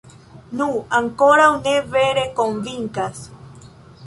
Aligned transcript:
Nu, 0.61 0.65
ankoraŭ 0.99 1.49
ne 1.67 1.75
vere 1.93 2.25
konvinkas. 2.41 3.23